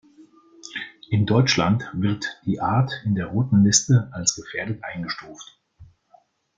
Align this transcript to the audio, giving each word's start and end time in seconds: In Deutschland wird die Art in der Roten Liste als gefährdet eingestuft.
In 1.11 1.27
Deutschland 1.27 1.87
wird 1.93 2.41
die 2.45 2.59
Art 2.59 2.91
in 3.05 3.13
der 3.13 3.27
Roten 3.27 3.63
Liste 3.63 4.09
als 4.13 4.33
gefährdet 4.35 4.83
eingestuft. 4.83 5.59